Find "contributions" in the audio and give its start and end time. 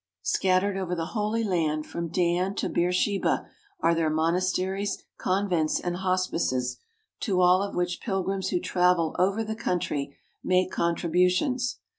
10.71-11.77